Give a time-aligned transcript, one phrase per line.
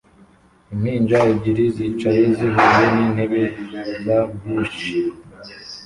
[0.73, 3.41] impinja ebyiri zicaye zihuye n'intebe
[4.03, 4.91] za bouncy